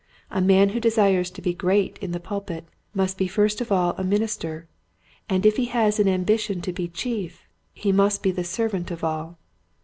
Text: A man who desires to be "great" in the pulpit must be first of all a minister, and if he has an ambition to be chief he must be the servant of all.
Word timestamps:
A 0.31 0.41
man 0.41 0.69
who 0.69 0.79
desires 0.79 1.29
to 1.29 1.43
be 1.43 1.53
"great" 1.53 1.99
in 2.01 2.11
the 2.11 2.19
pulpit 2.19 2.65
must 2.95 3.19
be 3.19 3.27
first 3.27 3.61
of 3.61 3.71
all 3.71 3.93
a 3.99 4.03
minister, 4.03 4.67
and 5.29 5.45
if 5.45 5.57
he 5.57 5.65
has 5.65 5.99
an 5.99 6.07
ambition 6.07 6.59
to 6.61 6.73
be 6.73 6.87
chief 6.87 7.43
he 7.71 7.91
must 7.91 8.23
be 8.23 8.31
the 8.31 8.43
servant 8.43 8.89
of 8.89 9.03
all. 9.03 9.37